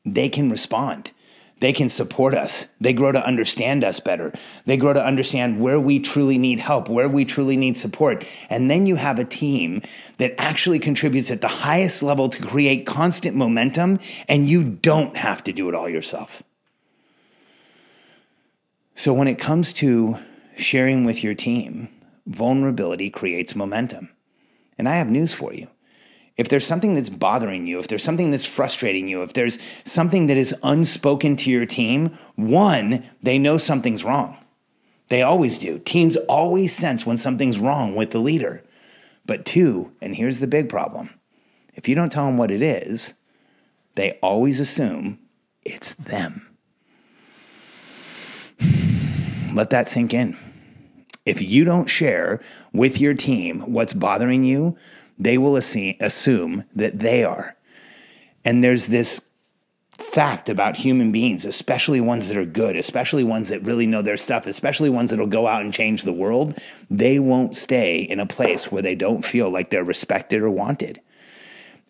they 0.04 0.28
can 0.28 0.52
respond 0.52 1.14
they 1.60 1.74
can 1.74 1.90
support 1.90 2.36
us. 2.36 2.68
They 2.80 2.94
grow 2.94 3.12
to 3.12 3.26
understand 3.26 3.84
us 3.84 4.00
better. 4.00 4.32
They 4.66 4.78
grow 4.78 4.94
to 4.94 5.04
understand 5.04 5.60
where 5.60 5.80
we 5.80 6.00
truly 6.00 6.38
need 6.38 6.60
help, 6.60 6.88
where 6.90 7.10
we 7.10 7.26
truly 7.26 7.58
need 7.58 7.78
support. 7.78 8.26
And 8.50 8.70
then 8.70 8.86
you 8.86 8.96
have 8.96 9.18
a 9.18 9.26
team 9.26 9.82
that 10.18 10.36
actually 10.38 10.80
contributes 10.80 11.32
at 11.32 11.42
the 11.42 11.48
highest 11.48 12.04
level 12.04 12.30
to 12.30 12.42
create 12.42 12.86
constant 12.86 13.36
momentum, 13.36 14.00
and 14.28 14.48
you 14.48 14.64
don't 14.64 15.18
have 15.18 15.44
to 15.46 15.54
do 15.54 15.68
it 15.70 15.76
all 15.76 15.90
yourself. 15.90 16.44
So 18.94 19.14
when 19.14 19.28
it 19.28 19.40
comes 19.40 19.74
to 19.74 20.18
sharing 20.58 21.04
with 21.04 21.24
your 21.24 21.36
team, 21.36 21.90
vulnerability 22.26 23.10
creates 23.10 23.56
momentum. 23.56 24.10
And 24.78 24.88
I 24.88 24.98
have 24.98 25.10
news 25.10 25.34
for 25.34 25.54
you 25.54 25.68
if 26.38 26.50
there's 26.50 26.66
something 26.68 26.94
that's 26.94 27.10
bothering 27.10 27.66
you, 27.66 27.80
if 27.80 27.88
there's 27.88 28.04
something 28.04 28.30
that's 28.30 28.46
frustrating 28.46 29.08
you, 29.08 29.24
if 29.24 29.34
there's 29.34 29.58
something 29.86 30.28
that 30.28 30.38
is 30.38 30.56
unspoken 30.62 31.36
to 31.38 31.50
your 31.50 31.66
team, 31.66 32.12
one, 32.36 33.04
they 33.24 33.40
know 33.40 33.58
something's 33.58 34.04
wrong. 34.04 34.38
They 35.10 35.24
always 35.24 35.58
do. 35.58 35.80
Teams 35.80 36.16
always 36.28 36.76
sense 36.76 37.06
when 37.06 37.18
something's 37.18 37.60
wrong 37.60 37.96
with 37.96 38.12
the 38.12 38.20
leader. 38.20 38.64
But 39.26 39.46
two, 39.46 39.94
and 40.02 40.16
here's 40.16 40.40
the 40.40 40.48
big 40.48 40.70
problem 40.70 41.10
if 41.74 41.88
you 41.88 41.96
don't 41.96 42.12
tell 42.12 42.26
them 42.26 42.38
what 42.38 42.52
it 42.52 42.62
is, 42.62 43.14
they 43.96 44.14
always 44.22 44.60
assume 44.60 45.20
it's 45.66 45.96
them. 45.96 46.56
Let 49.54 49.72
that 49.72 49.90
sink 49.90 50.14
in. 50.14 50.38
If 51.26 51.42
you 51.42 51.66
don't 51.66 51.90
share 51.90 52.42
with 52.72 53.02
your 53.02 53.14
team 53.14 53.60
what's 53.74 53.94
bothering 53.94 54.44
you, 54.44 54.78
they 55.18 55.38
will 55.38 55.56
assume 55.56 56.64
that 56.76 57.00
they 57.00 57.24
are. 57.24 57.56
And 58.46 58.64
there's 58.64 58.88
this 58.88 59.22
fact 59.90 60.48
about 60.48 60.78
human 60.78 61.12
beings, 61.12 61.44
especially 61.44 62.00
ones 62.00 62.30
that 62.30 62.38
are 62.38 62.46
good, 62.46 62.78
especially 62.78 63.24
ones 63.24 63.50
that 63.50 63.64
really 63.64 63.88
know 63.88 64.02
their 64.02 64.18
stuff, 64.18 64.46
especially 64.46 64.90
ones 64.90 65.10
that'll 65.10 65.28
go 65.28 65.48
out 65.48 65.62
and 65.62 65.74
change 65.74 66.04
the 66.04 66.14
world, 66.14 66.58
they 66.90 67.18
won't 67.18 67.58
stay 67.58 68.02
in 68.02 68.20
a 68.20 68.26
place 68.26 68.72
where 68.72 68.84
they 68.84 68.96
don't 68.96 69.26
feel 69.26 69.50
like 69.50 69.70
they're 69.70 69.84
respected 69.84 70.42
or 70.42 70.52
wanted. 70.52 71.02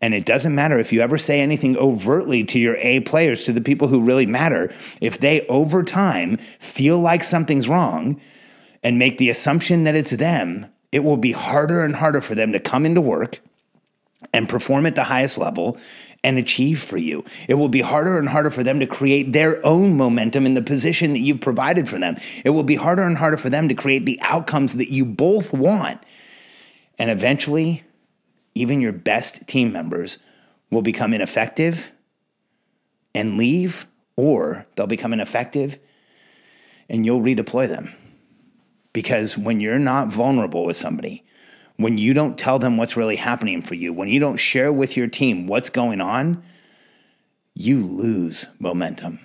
And 0.02 0.14
it 0.14 0.26
doesn't 0.26 0.56
matter 0.56 0.80
if 0.80 0.94
you 0.94 1.02
ever 1.02 1.18
say 1.18 1.42
anything 1.42 1.76
overtly 1.76 2.44
to 2.46 2.60
your 2.60 2.76
A 2.78 3.02
players, 3.02 3.44
to 3.46 3.52
the 3.52 3.62
people 3.62 3.88
who 3.88 4.02
really 4.02 4.28
matter, 4.28 4.72
if 5.02 5.20
they 5.20 5.46
over 5.48 5.84
time 5.84 6.38
feel 6.38 7.00
like 7.00 7.24
something's 7.24 7.68
wrong 7.68 8.22
and 8.84 9.00
make 9.00 9.18
the 9.18 9.30
assumption 9.30 9.84
that 9.86 9.96
it's 9.96 10.12
them, 10.12 10.68
it 10.91 11.03
will 11.03 11.17
be 11.17 11.32
harder 11.32 11.82
and 11.82 11.96
harder 11.96 12.22
for 12.22 12.36
them 12.36 12.51
to 12.53 12.60
come 12.60 12.86
into 12.86 13.01
work 13.01 13.39
and 14.34 14.50
perform 14.50 14.86
at 14.86 14.96
the 14.96 15.03
highest 15.03 15.38
level 15.38 15.77
and 16.24 16.38
achieve 16.38 16.82
for 16.82 16.98
you. 16.98 17.24
It 17.48 17.56
will 17.56 17.70
be 17.70 17.82
harder 17.82 18.17
and 18.17 18.27
harder 18.27 18.50
for 18.50 18.63
them 18.63 18.79
to 18.79 18.88
create 18.88 19.34
their 19.34 19.63
own 19.65 19.96
momentum 19.96 20.46
in 20.46 20.56
the 20.56 20.62
position 20.62 21.13
that 21.13 21.20
you've 21.20 21.41
provided 21.41 21.88
for 21.88 22.00
them. 22.00 22.17
It 22.44 22.50
will 22.51 22.63
be 22.63 22.75
harder 22.75 23.03
and 23.03 23.17
harder 23.17 23.38
for 23.38 23.50
them 23.50 23.70
to 23.70 23.75
create 23.75 24.06
the 24.06 24.20
outcomes 24.22 24.75
that 24.77 24.89
you 24.89 25.06
both 25.06 25.53
want. 25.53 26.01
And 26.98 27.12
eventually, 27.12 27.84
even 28.56 28.82
your 28.82 28.91
best 28.91 29.48
team 29.48 29.72
members 29.72 30.17
will 30.72 30.82
become 30.82 31.13
ineffective 31.13 31.91
and 33.13 33.38
leave, 33.38 33.88
or 34.15 34.65
they'll 34.75 34.88
become 34.88 35.13
ineffective 35.13 35.79
and 36.89 37.06
you'll 37.06 37.22
redeploy 37.22 37.67
them. 37.67 37.94
Because 38.98 39.38
when 39.38 39.60
you're 39.60 39.77
not 39.77 40.08
vulnerable 40.08 40.66
with 40.66 40.75
somebody, 40.75 41.24
when 41.75 42.00
you 42.00 42.16
don't 42.16 42.36
tell 42.36 42.58
them 42.58 42.77
what's 42.77 42.98
really 42.98 43.18
happening 43.18 43.62
for 43.62 43.75
you, 43.75 43.94
when 43.94 44.08
you 44.08 44.20
don't 44.20 44.38
share 44.38 44.74
with 44.74 44.98
your 44.98 45.06
team 45.06 45.46
what's 45.46 45.70
going 45.70 46.01
on, 46.01 46.42
you 47.54 47.86
lose 47.86 48.48
momentum. 48.58 49.20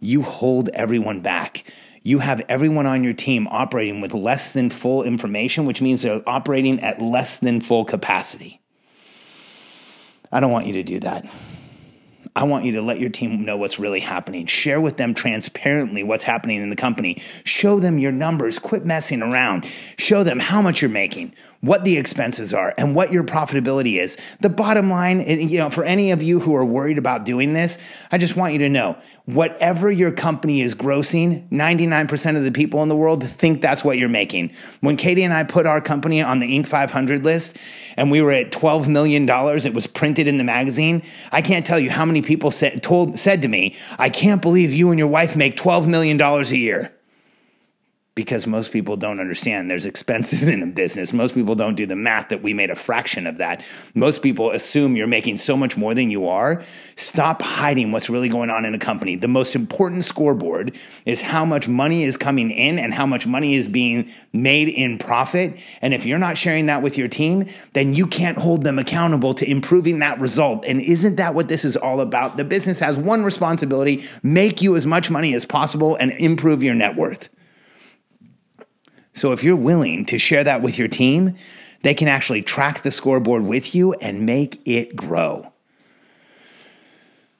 You 0.00 0.22
hold 0.22 0.70
everyone 0.70 1.20
back. 1.20 1.70
You 2.04 2.20
have 2.20 2.40
everyone 2.48 2.86
on 2.86 3.04
your 3.04 3.12
team 3.12 3.46
operating 3.50 4.00
with 4.00 4.14
less 4.14 4.54
than 4.54 4.70
full 4.70 5.02
information, 5.02 5.66
which 5.66 5.82
means 5.82 6.00
they're 6.00 6.26
operating 6.26 6.80
at 6.80 7.02
less 7.02 7.36
than 7.36 7.60
full 7.60 7.84
capacity. 7.84 8.62
I 10.32 10.40
don't 10.40 10.52
want 10.52 10.68
you 10.68 10.72
to 10.72 10.82
do 10.82 11.00
that. 11.00 11.30
I 12.36 12.44
want 12.44 12.66
you 12.66 12.72
to 12.72 12.82
let 12.82 13.00
your 13.00 13.08
team 13.08 13.46
know 13.46 13.56
what's 13.56 13.78
really 13.78 14.00
happening. 14.00 14.44
Share 14.44 14.78
with 14.78 14.98
them 14.98 15.14
transparently 15.14 16.02
what's 16.02 16.22
happening 16.22 16.60
in 16.60 16.68
the 16.68 16.76
company. 16.76 17.16
Show 17.44 17.80
them 17.80 17.98
your 17.98 18.12
numbers. 18.12 18.58
Quit 18.58 18.84
messing 18.84 19.22
around. 19.22 19.64
Show 19.96 20.22
them 20.22 20.38
how 20.38 20.60
much 20.60 20.82
you're 20.82 20.90
making, 20.90 21.32
what 21.62 21.84
the 21.84 21.96
expenses 21.96 22.52
are, 22.52 22.74
and 22.76 22.94
what 22.94 23.10
your 23.10 23.24
profitability 23.24 23.98
is. 23.98 24.18
The 24.40 24.50
bottom 24.50 24.90
line, 24.90 25.20
you 25.26 25.56
know, 25.56 25.70
for 25.70 25.82
any 25.82 26.10
of 26.10 26.22
you 26.22 26.38
who 26.38 26.54
are 26.54 26.64
worried 26.64 26.98
about 26.98 27.24
doing 27.24 27.54
this, 27.54 27.78
I 28.12 28.18
just 28.18 28.36
want 28.36 28.52
you 28.52 28.58
to 28.58 28.68
know 28.68 28.98
whatever 29.24 29.90
your 29.90 30.12
company 30.12 30.60
is 30.60 30.74
grossing, 30.74 31.48
99% 31.48 32.36
of 32.36 32.44
the 32.44 32.52
people 32.52 32.82
in 32.82 32.90
the 32.90 32.96
world 32.96 33.24
think 33.24 33.62
that's 33.62 33.82
what 33.82 33.96
you're 33.96 34.10
making. 34.10 34.52
When 34.82 34.98
Katie 34.98 35.24
and 35.24 35.32
I 35.32 35.42
put 35.42 35.66
our 35.66 35.80
company 35.80 36.20
on 36.20 36.38
the 36.38 36.46
Inc. 36.46 36.66
500 36.66 37.24
list 37.24 37.56
and 37.96 38.10
we 38.10 38.20
were 38.20 38.30
at 38.30 38.52
$12 38.52 38.86
million, 38.86 39.26
it 39.28 39.74
was 39.74 39.86
printed 39.86 40.28
in 40.28 40.36
the 40.36 40.44
magazine. 40.44 41.02
I 41.32 41.40
can't 41.40 41.64
tell 41.64 41.80
you 41.80 41.90
how 41.90 42.04
many 42.04 42.22
people 42.26 42.50
said, 42.50 42.82
told, 42.82 43.18
said 43.18 43.42
to 43.42 43.48
me, 43.48 43.76
I 43.98 44.10
can't 44.10 44.42
believe 44.42 44.74
you 44.74 44.90
and 44.90 44.98
your 44.98 45.08
wife 45.08 45.36
make 45.36 45.56
$12 45.56 45.86
million 45.86 46.20
a 46.20 46.42
year 46.42 46.95
because 48.16 48.46
most 48.46 48.72
people 48.72 48.96
don't 48.96 49.20
understand 49.20 49.70
there's 49.70 49.84
expenses 49.84 50.48
in 50.48 50.62
a 50.62 50.66
business. 50.66 51.12
Most 51.12 51.34
people 51.34 51.54
don't 51.54 51.76
do 51.76 51.86
the 51.86 51.94
math 51.94 52.30
that 52.30 52.42
we 52.42 52.52
made 52.52 52.70
a 52.70 52.74
fraction 52.74 53.26
of 53.26 53.36
that. 53.36 53.64
Most 53.94 54.22
people 54.22 54.50
assume 54.50 54.96
you're 54.96 55.06
making 55.06 55.36
so 55.36 55.56
much 55.56 55.76
more 55.76 55.94
than 55.94 56.10
you 56.10 56.26
are. 56.26 56.64
Stop 56.96 57.42
hiding 57.42 57.92
what's 57.92 58.10
really 58.10 58.30
going 58.30 58.50
on 58.50 58.64
in 58.64 58.74
a 58.74 58.78
company. 58.78 59.14
The 59.16 59.28
most 59.28 59.54
important 59.54 60.04
scoreboard 60.04 60.76
is 61.04 61.20
how 61.20 61.44
much 61.44 61.68
money 61.68 62.04
is 62.04 62.16
coming 62.16 62.50
in 62.50 62.78
and 62.78 62.92
how 62.92 63.06
much 63.06 63.26
money 63.26 63.54
is 63.54 63.68
being 63.68 64.10
made 64.32 64.68
in 64.68 64.98
profit. 64.98 65.58
And 65.82 65.92
if 65.92 66.06
you're 66.06 66.18
not 66.18 66.38
sharing 66.38 66.66
that 66.66 66.80
with 66.80 66.96
your 66.96 67.08
team, 67.08 67.46
then 67.74 67.92
you 67.92 68.06
can't 68.06 68.38
hold 68.38 68.64
them 68.64 68.78
accountable 68.78 69.34
to 69.34 69.48
improving 69.48 69.98
that 69.98 70.18
result. 70.20 70.64
And 70.64 70.80
isn't 70.80 71.16
that 71.16 71.34
what 71.34 71.48
this 71.48 71.66
is 71.66 71.76
all 71.76 72.00
about? 72.00 72.38
The 72.38 72.44
business 72.44 72.80
has 72.80 72.98
one 72.98 73.24
responsibility 73.24 74.04
make 74.22 74.62
you 74.62 74.74
as 74.74 74.86
much 74.86 75.10
money 75.10 75.34
as 75.34 75.44
possible 75.44 75.96
and 75.96 76.12
improve 76.12 76.62
your 76.62 76.74
net 76.74 76.96
worth. 76.96 77.28
So 79.16 79.32
if 79.32 79.42
you're 79.42 79.56
willing 79.56 80.04
to 80.06 80.18
share 80.18 80.44
that 80.44 80.60
with 80.60 80.78
your 80.78 80.88
team, 80.88 81.36
they 81.80 81.94
can 81.94 82.06
actually 82.06 82.42
track 82.42 82.82
the 82.82 82.90
scoreboard 82.90 83.44
with 83.44 83.74
you 83.74 83.94
and 83.94 84.26
make 84.26 84.60
it 84.66 84.94
grow. 84.94 85.52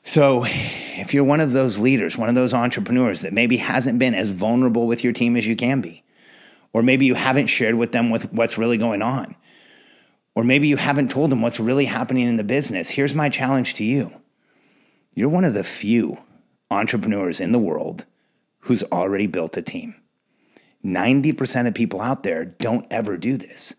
So, 0.03 0.45
if 0.47 1.13
you're 1.13 1.25
one 1.25 1.41
of 1.41 1.53
those 1.53 1.79
leaders, 1.79 2.17
one 2.17 2.29
of 2.29 2.35
those 2.35 2.55
entrepreneurs 2.55 3.23
that 3.23 3.33
maybe 3.33 3.59
hasn't 3.59 3.99
been 3.99 4.15
as 4.15 4.31
vulnerable 4.31 4.87
with 4.87 5.05
your 5.05 5.13
team 5.13 5.37
as 5.37 5.47
you 5.47 5.57
can 5.57 5.81
be, 5.81 6.03
or 6.73 6.83
maybe 6.83 7.05
you 7.07 7.15
haven't 7.15 7.49
shared 7.49 7.75
with 7.75 7.93
them 7.93 8.09
with 8.09 8.33
what's 8.33 8.57
really 8.57 8.79
going 8.79 9.03
on, 9.03 9.35
or 10.35 10.45
maybe 10.45 10.69
you 10.69 10.77
haven't 10.77 11.11
told 11.11 11.31
them 11.31 11.43
what's 11.43 11.61
really 11.61 11.87
happening 11.87 12.27
in 12.27 12.37
the 12.37 12.45
business, 12.45 12.89
here's 12.89 13.15
my 13.15 13.29
challenge 13.29 13.75
to 13.75 13.85
you. 13.85 14.13
You're 15.15 15.29
one 15.29 15.45
of 15.45 15.55
the 15.55 15.65
few 15.65 16.19
entrepreneurs 16.71 17.41
in 17.41 17.53
the 17.53 17.59
world 17.59 18.07
who's 18.61 18.85
already 18.85 19.27
built 19.27 19.57
a 19.57 19.63
team. 19.63 19.97
90% 20.87 21.67
of 21.67 21.75
people 21.75 22.01
out 22.01 22.23
there 22.23 22.45
don't 22.45 22.87
ever 22.91 23.17
do 23.17 23.37
this. 23.37 23.75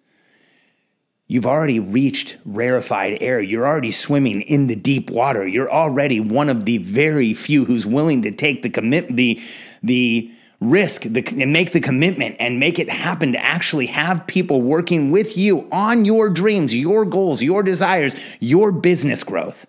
You've 1.29 1.45
already 1.45 1.79
reached 1.79 2.37
rarefied 2.45 3.17
air. 3.21 3.41
You're 3.41 3.67
already 3.67 3.91
swimming 3.91 4.41
in 4.41 4.67
the 4.67 4.75
deep 4.75 5.09
water. 5.09 5.45
You're 5.45 5.71
already 5.71 6.19
one 6.19 6.49
of 6.49 6.65
the 6.65 6.77
very 6.77 7.33
few 7.33 7.65
who's 7.65 7.85
willing 7.85 8.21
to 8.21 8.31
take 8.31 8.61
the 8.61 8.69
commit 8.69 9.13
the 9.13 9.41
the 9.83 10.31
risk 10.59 11.03
the, 11.03 11.23
and 11.39 11.53
make 11.53 11.71
the 11.71 11.81
commitment 11.81 12.35
and 12.39 12.59
make 12.59 12.79
it 12.79 12.89
happen 12.89 13.33
to 13.33 13.43
actually 13.43 13.87
have 13.87 14.25
people 14.25 14.61
working 14.61 15.11
with 15.11 15.37
you 15.37 15.67
on 15.71 16.05
your 16.05 16.29
dreams, 16.29 16.75
your 16.75 17.05
goals, 17.05 17.43
your 17.43 17.61
desires, 17.61 18.15
your 18.39 18.71
business 18.71 19.23
growth. 19.23 19.67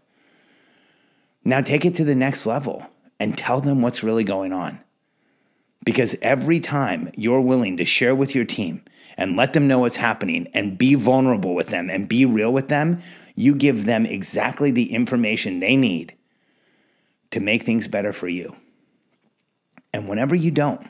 Now 1.45 1.61
take 1.61 1.85
it 1.85 1.97
to 1.97 2.05
the 2.05 2.15
next 2.15 2.47
level 2.47 2.87
and 3.19 3.37
tell 3.37 3.61
them 3.61 3.83
what's 3.83 4.03
really 4.03 4.25
going 4.25 4.53
on. 4.53 4.81
Because 5.85 6.17
every 6.21 6.61
time 6.61 7.11
you're 7.17 7.41
willing 7.41 7.77
to 7.79 7.85
share 7.85 8.15
with 8.15 8.35
your 8.35 8.45
team 8.45 8.83
and 9.17 9.37
let 9.37 9.53
them 9.53 9.67
know 9.67 9.81
what's 9.81 9.97
happening 9.97 10.49
and 10.53 10.77
be 10.77 10.95
vulnerable 10.95 11.55
with 11.55 11.69
them 11.69 11.89
and 11.89 12.09
be 12.09 12.25
real 12.25 12.53
with 12.53 12.69
them, 12.69 13.01
you 13.35 13.55
give 13.55 13.85
them 13.85 14.05
exactly 14.05 14.71
the 14.71 14.93
information 14.93 15.61
they 15.61 15.77
need 15.77 16.15
to 17.31 17.41
make 17.41 17.63
things 17.63 17.89
better 17.89 18.13
for 18.13 18.29
you. 18.29 18.55
And 19.93 20.09
whenever 20.09 20.35
you 20.35 20.51
don't, 20.51 20.87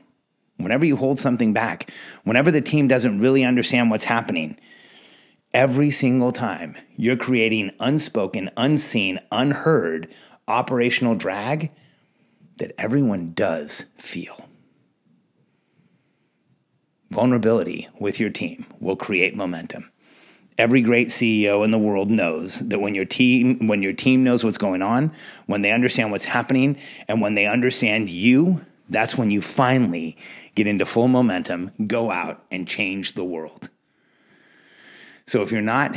whenever 0.57 0.85
you 0.85 0.97
hold 0.97 1.19
something 1.19 1.53
back, 1.53 1.91
whenever 2.25 2.51
the 2.51 2.61
team 2.61 2.89
doesn't 2.89 3.21
really 3.21 3.45
understand 3.45 3.91
what's 3.91 4.05
happening, 4.05 4.59
every 5.55 5.91
single 5.91 6.33
time 6.33 6.77
you're 6.97 7.17
creating 7.17 7.71
unspoken, 7.81 8.51
unseen, 8.57 9.21
unheard 9.31 10.13
operational 10.47 11.15
drag 11.15 11.71
that 12.57 12.73
everyone 12.79 13.33
does 13.33 13.87
feel. 13.97 14.48
Vulnerability 17.11 17.89
with 17.99 18.21
your 18.21 18.31
team 18.31 18.67
will 18.81 18.97
create 18.97 19.35
momentum. 19.35 19.91
Every 20.59 20.83
great 20.83 21.09
CEO 21.09 21.65
in 21.65 21.71
the 21.71 21.79
world 21.79 22.11
knows 22.11 22.59
that 22.59 22.81
when 22.81 22.95
your 22.95 23.05
team 23.05 23.67
when 23.67 23.83
your 23.83 23.93
team 23.93 24.25
knows 24.25 24.45
what's 24.45 24.59
going 24.59 24.83
on, 24.83 25.13
when 25.47 25.63
they 25.63 25.73
understand 25.73 26.11
what's 26.11 26.25
happening, 26.25 26.77
and 27.07 27.21
when 27.21 27.35
they 27.35 27.47
understand 27.47 28.11
you, 28.11 28.61
that's 28.91 29.17
when 29.17 29.31
you 29.31 29.41
finally 29.41 30.17
get 30.55 30.67
into 30.67 30.85
full 30.85 31.09
momentum, 31.09 31.71
go 31.87 32.11
out 32.11 32.45
and 32.51 32.67
change 32.69 33.13
the 33.13 33.25
world. 33.25 33.71
So 35.27 35.43
if 35.43 35.53
you're 35.53 35.61
not 35.63 35.97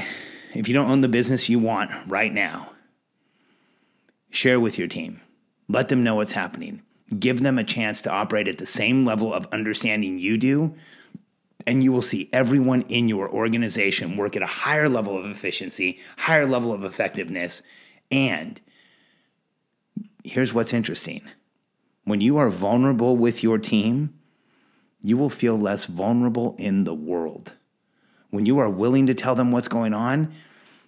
if 0.53 0.67
you 0.67 0.73
don't 0.73 0.89
own 0.89 1.01
the 1.01 1.07
business 1.07 1.49
you 1.49 1.59
want 1.59 1.91
right 2.07 2.33
now, 2.33 2.71
share 4.29 4.59
with 4.59 4.77
your 4.77 4.87
team. 4.87 5.21
Let 5.67 5.87
them 5.87 6.03
know 6.03 6.15
what's 6.15 6.33
happening. 6.33 6.83
Give 7.17 7.41
them 7.41 7.57
a 7.57 7.63
chance 7.63 8.01
to 8.01 8.11
operate 8.11 8.47
at 8.47 8.57
the 8.57 8.65
same 8.65 9.05
level 9.05 9.33
of 9.33 9.47
understanding 9.47 10.19
you 10.19 10.37
do 10.37 10.75
and 11.67 11.83
you 11.83 11.91
will 11.91 12.01
see 12.01 12.29
everyone 12.33 12.81
in 12.83 13.07
your 13.09 13.29
organization 13.29 14.17
work 14.17 14.35
at 14.35 14.41
a 14.41 14.47
higher 14.47 14.89
level 14.89 15.17
of 15.17 15.25
efficiency, 15.25 15.99
higher 16.17 16.45
level 16.45 16.73
of 16.73 16.83
effectiveness. 16.83 17.61
And 18.09 18.59
here's 20.23 20.53
what's 20.53 20.73
interesting 20.73 21.21
when 22.03 22.21
you 22.21 22.37
are 22.37 22.49
vulnerable 22.49 23.15
with 23.15 23.43
your 23.43 23.57
team, 23.57 24.13
you 25.01 25.17
will 25.17 25.29
feel 25.29 25.57
less 25.57 25.85
vulnerable 25.85 26.55
in 26.57 26.83
the 26.83 26.93
world. 26.93 27.53
When 28.29 28.45
you 28.45 28.59
are 28.59 28.69
willing 28.69 29.07
to 29.07 29.13
tell 29.13 29.35
them 29.35 29.51
what's 29.51 29.67
going 29.67 29.93
on, 29.93 30.33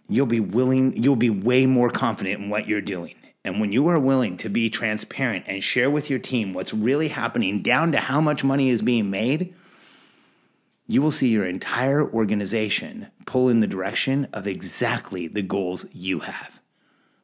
you'll 0.09 0.25
be 0.25 0.39
willing, 0.39 1.01
you'll 1.01 1.15
be 1.15 1.29
way 1.29 1.65
more 1.65 1.89
confident 1.89 2.41
in 2.41 2.49
what 2.49 2.67
you're 2.67 2.81
doing. 2.81 3.15
And 3.45 3.59
when 3.59 3.73
you 3.73 3.87
are 3.87 3.99
willing 3.99 4.37
to 4.37 4.49
be 4.49 4.69
transparent 4.69 5.45
and 5.47 5.61
share 5.61 5.89
with 5.89 6.09
your 6.09 6.19
team 6.19 6.53
what's 6.53 6.73
really 6.73 7.09
happening 7.09 7.61
down 7.61 7.91
to 7.91 7.97
how 7.97 8.21
much 8.21 8.43
money 8.43 8.69
is 8.69 8.81
being 8.81 9.09
made, 9.09 9.53
you 10.87 11.01
will 11.01 11.11
see 11.11 11.29
your 11.29 11.45
entire 11.45 12.09
organization 12.11 13.07
pull 13.25 13.49
in 13.49 13.61
the 13.61 13.67
direction 13.67 14.27
of 14.33 14.47
exactly 14.47 15.27
the 15.27 15.41
goals 15.41 15.85
you 15.93 16.19
have, 16.19 16.59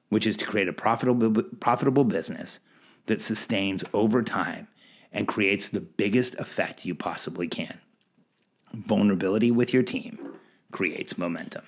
which 0.09 0.25
is 0.25 0.37
to 0.37 0.45
create 0.45 0.69
a 0.69 0.73
profitable, 0.73 1.43
profitable 1.59 2.03
business 2.03 2.59
that 3.07 3.21
sustains 3.21 3.83
over 3.93 4.23
time 4.23 4.67
and 5.11 5.27
creates 5.27 5.69
the 5.69 5.81
biggest 5.81 6.35
effect 6.35 6.85
you 6.85 6.95
possibly 6.95 7.47
can. 7.47 7.79
Vulnerability 8.73 9.51
with 9.51 9.73
your 9.73 9.83
team 9.83 10.19
creates 10.71 11.17
momentum. 11.17 11.65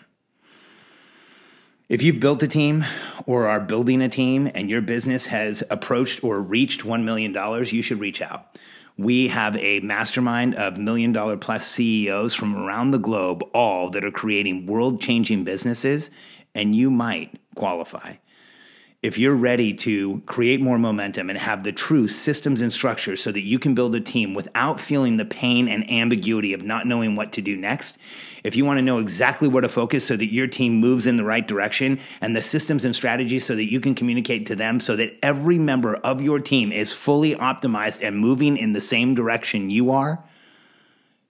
If 1.89 2.01
you've 2.03 2.21
built 2.21 2.41
a 2.41 2.47
team 2.47 2.85
or 3.25 3.49
are 3.49 3.59
building 3.59 4.01
a 4.01 4.07
team 4.07 4.49
and 4.55 4.69
your 4.69 4.79
business 4.79 5.25
has 5.25 5.61
approached 5.69 6.23
or 6.23 6.39
reached 6.39 6.85
$1 6.85 7.03
million, 7.03 7.33
you 7.65 7.81
should 7.81 7.99
reach 7.99 8.21
out. 8.21 8.57
We 9.01 9.29
have 9.29 9.55
a 9.55 9.79
mastermind 9.79 10.53
of 10.53 10.77
million 10.77 11.11
dollar 11.11 11.35
plus 11.35 11.65
CEOs 11.65 12.35
from 12.35 12.55
around 12.55 12.91
the 12.91 12.99
globe, 12.99 13.43
all 13.51 13.89
that 13.89 14.05
are 14.05 14.11
creating 14.11 14.67
world 14.67 15.01
changing 15.01 15.43
businesses, 15.43 16.11
and 16.53 16.75
you 16.75 16.91
might 16.91 17.39
qualify 17.55 18.17
if 19.01 19.17
you're 19.17 19.35
ready 19.35 19.73
to 19.73 20.21
create 20.27 20.61
more 20.61 20.77
momentum 20.77 21.31
and 21.31 21.39
have 21.39 21.63
the 21.63 21.71
true 21.71 22.07
systems 22.07 22.61
and 22.61 22.71
structure 22.71 23.15
so 23.15 23.31
that 23.31 23.41
you 23.41 23.57
can 23.57 23.73
build 23.73 23.95
a 23.95 23.99
team 23.99 24.35
without 24.35 24.79
feeling 24.79 25.17
the 25.17 25.25
pain 25.25 25.67
and 25.67 25.89
ambiguity 25.89 26.53
of 26.53 26.61
not 26.61 26.85
knowing 26.85 27.15
what 27.15 27.31
to 27.31 27.41
do 27.41 27.57
next, 27.57 27.97
if 28.43 28.55
you 28.55 28.63
want 28.63 28.77
to 28.77 28.83
know 28.83 28.99
exactly 28.99 29.47
where 29.47 29.61
to 29.61 29.69
focus 29.69 30.05
so 30.05 30.15
that 30.15 30.31
your 30.31 30.45
team 30.45 30.75
moves 30.75 31.07
in 31.07 31.17
the 31.17 31.23
right 31.23 31.47
direction 31.47 31.99
and 32.21 32.35
the 32.35 32.43
systems 32.43 32.85
and 32.85 32.95
strategies 32.95 33.43
so 33.43 33.55
that 33.55 33.71
you 33.71 33.79
can 33.79 33.95
communicate 33.95 34.45
to 34.45 34.55
them 34.55 34.79
so 34.79 34.95
that 34.95 35.17
every 35.23 35.57
member 35.57 35.95
of 35.95 36.21
your 36.21 36.39
team 36.39 36.71
is 36.71 36.93
fully 36.93 37.35
optimized 37.35 38.07
and 38.07 38.19
moving 38.19 38.55
in 38.55 38.73
the 38.73 38.81
same 38.81 39.15
direction 39.15 39.71
you 39.71 39.89
are, 39.89 40.23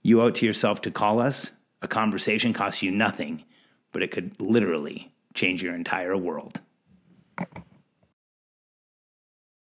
you 0.01 0.21
owe 0.21 0.27
it 0.27 0.35
to 0.35 0.45
yourself 0.45 0.81
to 0.81 0.91
call 0.91 1.19
us. 1.21 1.51
A 1.81 1.87
conversation 1.87 2.51
costs 2.51 2.83
you 2.83 2.91
nothing, 2.91 3.45
but 3.93 4.03
it 4.03 4.11
could 4.11 4.39
literally 4.41 5.13
change 5.33 5.63
your 5.63 5.73
entire 5.73 6.17
world. 6.17 6.59